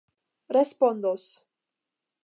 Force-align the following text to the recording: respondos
respondos 0.49 1.29